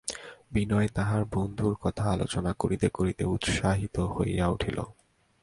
[0.51, 4.77] বিনয় তাহার বন্ধুর কথা আলোচনা করিতে করিতে উৎসাহিত হইয়া উঠিল।